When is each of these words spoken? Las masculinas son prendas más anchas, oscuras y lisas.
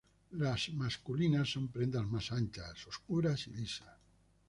Las 0.31 0.69
masculinas 0.73 1.51
son 1.51 1.67
prendas 1.67 2.03
más 2.07 2.31
anchas, 2.31 2.87
oscuras 2.87 3.45
y 3.45 3.51
lisas. 3.51 3.99